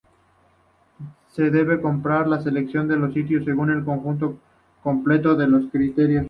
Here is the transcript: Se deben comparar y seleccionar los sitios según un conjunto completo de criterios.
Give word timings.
Se 1.35 1.51
deben 1.51 1.79
comparar 1.79 2.27
y 2.29 2.41
seleccionar 2.43 2.97
los 2.97 3.13
sitios 3.13 3.45
según 3.45 3.69
un 3.69 3.85
conjunto 3.85 4.39
completo 4.81 5.35
de 5.35 5.69
criterios. 5.71 6.19